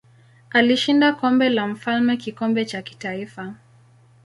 Alishinda 0.49 1.13
Kombe 1.13 1.49
la 1.49 1.67
Mfalme 1.67 2.17
kikombe 2.17 2.65
cha 2.65 2.81
kitaifa. 2.81 3.53